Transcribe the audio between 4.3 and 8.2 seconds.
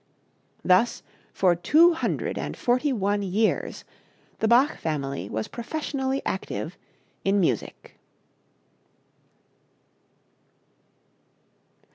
the Bach family was professionally active in music.